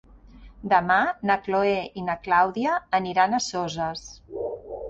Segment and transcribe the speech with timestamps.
[0.71, 0.97] Demà
[1.31, 4.07] na Chloé i na Clàudia aniran a Soses.